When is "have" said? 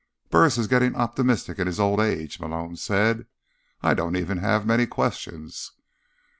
4.39-4.65